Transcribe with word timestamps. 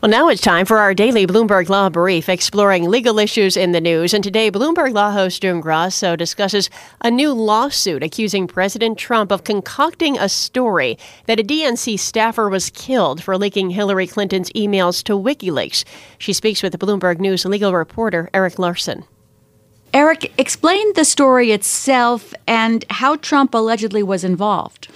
Well, 0.00 0.12
now 0.12 0.28
it's 0.28 0.40
time 0.40 0.64
for 0.64 0.78
our 0.78 0.94
daily 0.94 1.26
Bloomberg 1.26 1.68
Law 1.68 1.90
Brief, 1.90 2.28
exploring 2.28 2.88
legal 2.88 3.18
issues 3.18 3.56
in 3.56 3.72
the 3.72 3.80
news. 3.80 4.14
And 4.14 4.22
today, 4.22 4.48
Bloomberg 4.48 4.92
Law 4.92 5.10
host 5.10 5.42
June 5.42 5.60
Grasso 5.60 6.14
discusses 6.14 6.70
a 7.00 7.10
new 7.10 7.32
lawsuit 7.32 8.04
accusing 8.04 8.46
President 8.46 8.96
Trump 8.96 9.32
of 9.32 9.42
concocting 9.42 10.16
a 10.16 10.28
story 10.28 10.96
that 11.26 11.40
a 11.40 11.42
DNC 11.42 11.98
staffer 11.98 12.48
was 12.48 12.70
killed 12.70 13.24
for 13.24 13.36
leaking 13.36 13.70
Hillary 13.70 14.06
Clinton's 14.06 14.50
emails 14.50 15.02
to 15.02 15.14
WikiLeaks. 15.14 15.82
She 16.16 16.32
speaks 16.32 16.62
with 16.62 16.70
the 16.70 16.78
Bloomberg 16.78 17.18
News 17.18 17.44
legal 17.44 17.74
reporter 17.74 18.30
Eric 18.32 18.60
Larson. 18.60 19.02
Eric, 19.92 20.32
explain 20.38 20.92
the 20.94 21.04
story 21.04 21.50
itself 21.50 22.32
and 22.46 22.84
how 22.90 23.16
Trump 23.16 23.52
allegedly 23.52 24.04
was 24.04 24.22
involved. 24.22 24.86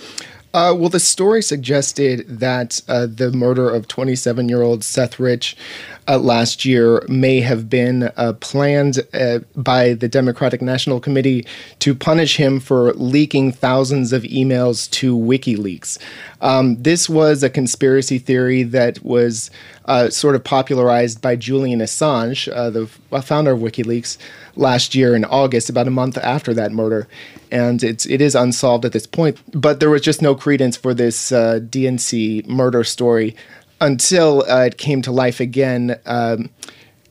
Uh, 0.54 0.74
well, 0.76 0.90
the 0.90 1.00
story 1.00 1.42
suggested 1.42 2.26
that 2.28 2.82
uh, 2.86 3.06
the 3.06 3.32
murder 3.32 3.70
of 3.70 3.88
27 3.88 4.48
year 4.48 4.60
old 4.60 4.84
Seth 4.84 5.18
Rich 5.18 5.56
uh, 6.08 6.18
last 6.18 6.64
year 6.64 7.02
may 7.08 7.40
have 7.40 7.70
been 7.70 8.10
uh, 8.16 8.34
planned 8.40 9.00
uh, 9.14 9.38
by 9.56 9.94
the 9.94 10.08
Democratic 10.08 10.60
National 10.60 11.00
Committee 11.00 11.46
to 11.78 11.94
punish 11.94 12.36
him 12.36 12.60
for 12.60 12.92
leaking 12.94 13.52
thousands 13.52 14.12
of 14.12 14.24
emails 14.24 14.90
to 14.90 15.16
WikiLeaks. 15.16 15.98
Um, 16.42 16.82
this 16.82 17.08
was 17.08 17.42
a 17.42 17.48
conspiracy 17.48 18.18
theory 18.18 18.62
that 18.62 19.02
was 19.02 19.50
uh, 19.86 20.10
sort 20.10 20.34
of 20.34 20.44
popularized 20.44 21.22
by 21.22 21.34
Julian 21.34 21.80
Assange, 21.80 22.46
the 22.72 23.22
founder 23.22 23.52
of 23.52 23.60
WikiLeaks, 23.60 24.18
last 24.56 24.94
year 24.94 25.14
in 25.14 25.24
August, 25.24 25.70
about 25.70 25.86
a 25.86 25.90
month 25.90 26.18
after 26.18 26.54
that 26.54 26.72
murder. 26.72 27.08
And 27.50 27.82
it's 27.82 28.06
it 28.06 28.20
is 28.20 28.34
unsolved 28.34 28.84
at 28.84 28.92
this 28.92 29.06
point. 29.06 29.38
But 29.52 29.80
there 29.80 29.90
was 29.90 30.02
just 30.02 30.22
no 30.22 30.34
credence 30.34 30.76
for 30.76 30.94
this 30.94 31.32
uh, 31.32 31.60
DNC 31.62 32.46
murder 32.46 32.84
story 32.84 33.36
until 33.80 34.44
uh, 34.48 34.64
it 34.64 34.78
came 34.78 35.02
to 35.02 35.12
life 35.12 35.40
again. 35.40 35.98
Um, 36.06 36.50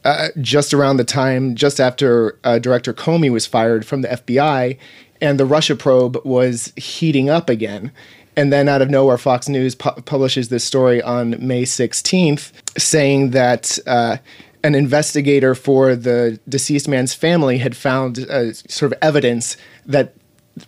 uh, 0.03 0.29
just 0.39 0.73
around 0.73 0.97
the 0.97 1.03
time, 1.03 1.53
just 1.53 1.79
after 1.79 2.39
uh, 2.43 2.57
Director 2.57 2.93
Comey 2.93 3.31
was 3.31 3.45
fired 3.45 3.85
from 3.85 4.01
the 4.01 4.07
FBI, 4.07 4.77
and 5.21 5.39
the 5.39 5.45
Russia 5.45 5.75
probe 5.75 6.17
was 6.25 6.73
heating 6.75 7.29
up 7.29 7.49
again. 7.49 7.91
And 8.35 8.51
then 8.51 8.69
out 8.69 8.81
of 8.81 8.89
nowhere, 8.89 9.17
Fox 9.17 9.49
News 9.49 9.75
pu- 9.75 10.01
publishes 10.01 10.49
this 10.49 10.63
story 10.63 11.01
on 11.01 11.35
May 11.45 11.63
16th 11.63 12.51
saying 12.77 13.31
that 13.31 13.77
uh, 13.85 14.17
an 14.63 14.75
investigator 14.75 15.55
for 15.55 15.95
the 15.95 16.39
deceased 16.47 16.87
man's 16.87 17.13
family 17.13 17.57
had 17.57 17.75
found 17.75 18.19
uh, 18.19 18.53
sort 18.53 18.91
of 18.91 18.97
evidence 19.01 19.57
that 19.85 20.13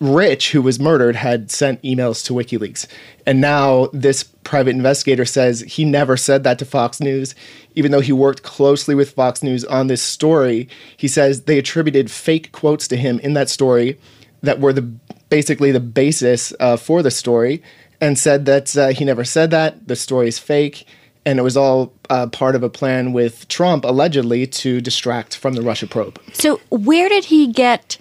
Rich, 0.00 0.52
who 0.52 0.62
was 0.62 0.80
murdered, 0.80 1.14
had 1.14 1.50
sent 1.50 1.82
emails 1.82 2.24
to 2.24 2.32
WikiLeaks. 2.32 2.86
And 3.26 3.40
now 3.40 3.88
this 3.92 4.24
private 4.24 4.70
investigator 4.70 5.24
says 5.24 5.60
he 5.60 5.84
never 5.84 6.16
said 6.16 6.42
that 6.44 6.58
to 6.58 6.64
Fox 6.64 7.00
News, 7.00 7.34
even 7.74 7.92
though 7.92 8.00
he 8.00 8.12
worked 8.12 8.42
closely 8.42 8.94
with 8.94 9.12
Fox 9.12 9.42
News 9.42 9.64
on 9.64 9.86
this 9.86 10.02
story. 10.02 10.68
He 10.96 11.08
says 11.08 11.42
they 11.42 11.58
attributed 11.58 12.10
fake 12.10 12.50
quotes 12.52 12.88
to 12.88 12.96
him 12.96 13.18
in 13.20 13.34
that 13.34 13.50
story 13.50 13.98
that 14.42 14.60
were 14.60 14.72
the 14.72 14.82
basically 15.28 15.70
the 15.70 15.80
basis 15.80 16.52
uh, 16.60 16.76
for 16.76 17.02
the 17.02 17.10
story, 17.10 17.62
and 18.00 18.18
said 18.18 18.46
that 18.46 18.76
uh, 18.76 18.88
he 18.88 19.04
never 19.04 19.24
said 19.24 19.50
that. 19.50 19.88
The 19.88 19.96
story 19.96 20.28
is 20.28 20.38
fake. 20.38 20.86
And 21.26 21.38
it 21.38 21.42
was 21.42 21.56
all 21.56 21.92
uh, 22.10 22.26
part 22.26 22.54
of 22.54 22.62
a 22.62 22.68
plan 22.68 23.12
with 23.12 23.48
Trump, 23.48 23.84
allegedly, 23.84 24.46
to 24.46 24.80
distract 24.80 25.36
from 25.36 25.54
the 25.54 25.62
Russia 25.62 25.86
probe. 25.86 26.20
So, 26.32 26.60
where 26.70 27.08
did 27.08 27.24
he 27.24 27.46
get 27.46 27.96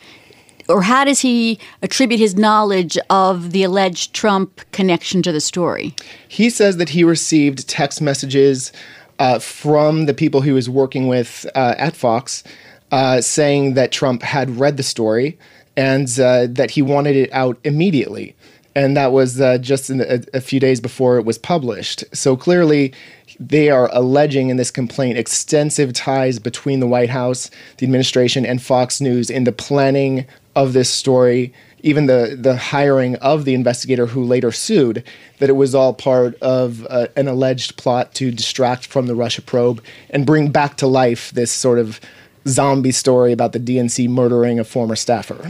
or 0.69 0.81
how 0.81 1.03
does 1.03 1.19
he 1.19 1.59
attribute 1.81 2.19
his 2.19 2.35
knowledge 2.35 2.97
of 3.09 3.51
the 3.51 3.63
alleged 3.63 4.13
Trump 4.13 4.61
connection 4.71 5.21
to 5.21 5.31
the 5.31 5.41
story? 5.41 5.93
He 6.27 6.49
says 6.49 6.77
that 6.77 6.89
he 6.89 7.03
received 7.03 7.67
text 7.67 8.01
messages 8.01 8.71
uh, 9.19 9.39
from 9.39 10.05
the 10.05 10.13
people 10.13 10.41
he 10.41 10.51
was 10.51 10.69
working 10.69 11.07
with 11.07 11.45
uh, 11.55 11.75
at 11.77 11.95
Fox 11.95 12.43
uh, 12.91 13.21
saying 13.21 13.73
that 13.73 13.91
Trump 13.91 14.21
had 14.21 14.59
read 14.59 14.77
the 14.77 14.83
story 14.83 15.37
and 15.75 16.07
uh, 16.19 16.47
that 16.47 16.71
he 16.71 16.81
wanted 16.81 17.15
it 17.15 17.31
out 17.33 17.57
immediately. 17.63 18.35
And 18.75 18.97
that 18.97 19.11
was 19.11 19.39
uh, 19.39 19.59
just 19.59 19.89
a, 19.89 20.25
a 20.33 20.41
few 20.41 20.59
days 20.59 20.81
before 20.81 21.17
it 21.17 21.25
was 21.25 21.37
published. 21.37 22.03
So 22.11 22.35
clearly, 22.35 22.93
they 23.39 23.69
are 23.69 23.89
alleging 23.93 24.49
in 24.49 24.57
this 24.57 24.71
complaint 24.71 25.17
extensive 25.17 25.93
ties 25.93 26.39
between 26.39 26.79
the 26.79 26.87
White 26.87 27.09
House, 27.09 27.49
the 27.77 27.85
administration, 27.85 28.45
and 28.45 28.61
Fox 28.61 29.01
News 29.01 29.29
in 29.29 29.43
the 29.43 29.51
planning 29.51 30.25
of 30.55 30.73
this 30.73 30.89
story, 30.89 31.53
even 31.81 32.05
the 32.05 32.37
the 32.39 32.55
hiring 32.55 33.15
of 33.17 33.45
the 33.45 33.53
investigator 33.53 34.05
who 34.05 34.23
later 34.23 34.51
sued, 34.51 35.03
that 35.39 35.49
it 35.49 35.53
was 35.53 35.75
all 35.75 35.93
part 35.93 36.35
of 36.41 36.85
uh, 36.89 37.07
an 37.15 37.27
alleged 37.27 37.77
plot 37.77 38.13
to 38.15 38.31
distract 38.31 38.85
from 38.85 39.07
the 39.07 39.15
Russia 39.15 39.41
probe 39.41 39.83
and 40.09 40.25
bring 40.25 40.51
back 40.51 40.77
to 40.77 40.87
life 40.87 41.31
this 41.31 41.51
sort 41.51 41.79
of 41.79 41.99
zombie 42.47 42.91
story 42.91 43.31
about 43.31 43.53
the 43.53 43.59
DNC 43.59 44.09
murdering 44.09 44.59
a 44.59 44.63
former 44.63 44.95
staffer. 44.95 45.49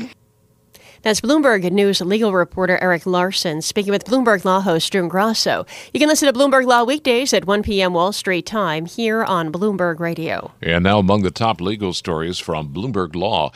That's 1.03 1.19
Bloomberg 1.19 1.69
News 1.69 1.99
legal 1.99 2.31
reporter 2.31 2.77
Eric 2.77 3.05
Larson 3.05 3.61
speaking 3.61 3.91
with 3.91 4.05
Bloomberg 4.05 4.45
Law 4.45 4.61
host 4.61 4.93
June 4.93 5.09
Grasso. 5.09 5.65
You 5.93 5.99
can 5.99 6.07
listen 6.07 6.31
to 6.31 6.33
Bloomberg 6.33 6.65
Law 6.65 6.85
weekdays 6.85 7.33
at 7.33 7.43
1 7.43 7.61
p.m. 7.61 7.93
Wall 7.93 8.13
Street 8.13 8.45
time 8.45 8.85
here 8.85 9.21
on 9.21 9.51
Bloomberg 9.51 9.99
Radio. 9.99 10.51
And 10.61 10.85
now 10.85 10.99
among 10.99 11.23
the 11.23 11.29
top 11.29 11.59
legal 11.59 11.91
stories 11.93 12.39
from 12.39 12.73
Bloomberg 12.73 13.15
Law. 13.15 13.51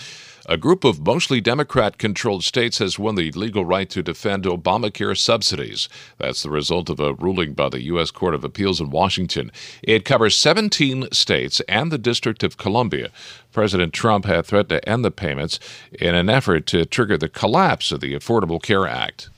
A 0.49 0.55
group 0.55 0.85
of 0.85 1.05
mostly 1.05 1.41
Democrat 1.41 1.97
controlled 1.97 2.41
states 2.41 2.77
has 2.77 2.97
won 2.97 3.15
the 3.15 3.33
legal 3.33 3.65
right 3.65 3.89
to 3.89 4.01
defend 4.01 4.45
Obamacare 4.45 5.17
subsidies. 5.17 5.89
That's 6.19 6.41
the 6.41 6.49
result 6.49 6.89
of 6.89 7.01
a 7.01 7.13
ruling 7.15 7.51
by 7.51 7.67
the 7.67 7.81
U.S. 7.81 8.11
Court 8.11 8.33
of 8.33 8.45
Appeals 8.45 8.79
in 8.79 8.89
Washington. 8.89 9.51
It 9.83 10.05
covers 10.05 10.37
17 10.37 11.09
states 11.11 11.59
and 11.67 11.91
the 11.91 11.97
District 11.97 12.43
of 12.43 12.55
Columbia. 12.55 13.09
President 13.51 13.91
Trump 13.91 14.23
had 14.23 14.45
threatened 14.45 14.69
to 14.69 14.89
end 14.89 15.03
the 15.03 15.11
payments 15.11 15.59
in 15.91 16.15
an 16.15 16.29
effort 16.29 16.65
to 16.67 16.85
trigger 16.85 17.17
the 17.17 17.27
collapse 17.27 17.91
of 17.91 17.99
the 17.99 18.13
Affordable 18.13 18.63
Care 18.63 18.87
Act. 18.87 19.29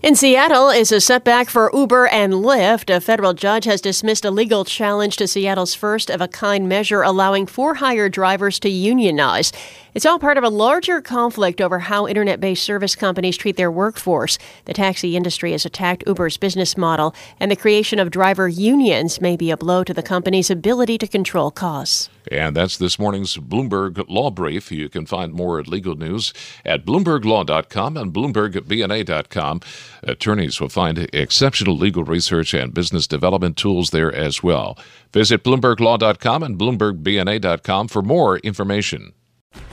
In 0.00 0.14
Seattle 0.14 0.68
is 0.68 0.92
a 0.92 1.00
setback 1.00 1.48
for 1.48 1.72
Uber 1.74 2.06
and 2.06 2.32
Lyft. 2.32 2.94
A 2.94 3.00
federal 3.00 3.32
judge 3.34 3.64
has 3.64 3.80
dismissed 3.80 4.24
a 4.24 4.30
legal 4.30 4.64
challenge 4.64 5.16
to 5.16 5.26
Seattle's 5.26 5.74
first 5.74 6.08
of 6.08 6.20
a 6.20 6.28
kind 6.28 6.68
measure 6.68 7.02
allowing 7.02 7.46
for 7.46 7.74
hire 7.74 8.08
drivers 8.08 8.60
to 8.60 8.68
unionize. 8.68 9.52
It's 9.94 10.06
all 10.06 10.20
part 10.20 10.38
of 10.38 10.44
a 10.44 10.48
larger 10.48 11.00
conflict 11.00 11.60
over 11.60 11.80
how 11.80 12.06
internet 12.06 12.38
based 12.40 12.62
service 12.62 12.94
companies 12.94 13.36
treat 13.36 13.56
their 13.56 13.72
workforce. 13.72 14.38
The 14.66 14.72
taxi 14.72 15.16
industry 15.16 15.50
has 15.50 15.66
attacked 15.66 16.04
Uber's 16.06 16.36
business 16.36 16.76
model, 16.76 17.12
and 17.40 17.50
the 17.50 17.56
creation 17.56 17.98
of 17.98 18.12
driver 18.12 18.46
unions 18.48 19.20
may 19.20 19.36
be 19.36 19.50
a 19.50 19.56
blow 19.56 19.82
to 19.82 19.92
the 19.92 20.02
company's 20.02 20.50
ability 20.50 20.98
to 20.98 21.08
control 21.08 21.50
costs. 21.50 22.10
And 22.30 22.54
that's 22.54 22.76
this 22.76 22.98
morning's 22.98 23.38
Bloomberg 23.38 24.04
Law 24.08 24.30
Brief. 24.30 24.70
You 24.70 24.88
can 24.88 25.06
find 25.06 25.32
more 25.32 25.62
legal 25.62 25.96
news 25.96 26.32
at 26.64 26.84
BloombergLaw.com 26.84 27.96
and 27.96 28.12
BloombergBNA.com. 28.12 29.60
Attorneys 30.02 30.60
will 30.60 30.68
find 30.68 30.98
exceptional 31.12 31.76
legal 31.76 32.04
research 32.04 32.54
and 32.54 32.72
business 32.72 33.06
development 33.06 33.56
tools 33.56 33.90
there 33.90 34.12
as 34.12 34.42
well. 34.42 34.78
Visit 35.12 35.44
BloombergLaw.com 35.44 36.42
and 36.42 36.58
BloombergBNA.com 36.58 37.88
for 37.88 38.02
more 38.02 38.38
information. 38.38 39.12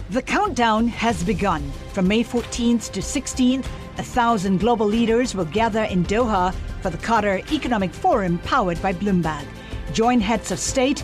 The 0.10 0.22
countdown 0.22 0.88
has 0.88 1.24
begun. 1.24 1.72
From 1.94 2.08
May 2.08 2.24
14th 2.24 2.92
to 2.92 3.00
16th, 3.00 3.66
a 3.98 4.04
thousand 4.04 4.60
global 4.60 4.86
leaders 4.86 5.34
will 5.34 5.46
gather 5.46 5.84
in 5.84 6.06
Doha 6.06 6.54
for 6.82 6.90
the 6.90 6.98
Qatar 6.98 7.52
Economic 7.52 7.92
Forum 7.92 8.38
powered 8.40 8.82
by 8.82 8.94
Bloomberg. 8.94 9.46
Join 9.94 10.20
heads 10.20 10.52
of 10.52 10.60
state, 10.60 11.04